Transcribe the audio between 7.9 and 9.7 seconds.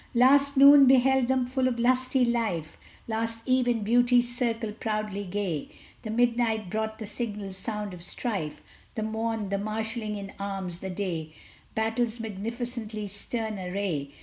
of strife, The morn the